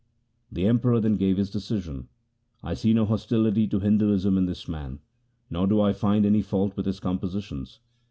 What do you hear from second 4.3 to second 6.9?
in this man, nor do I find any fault with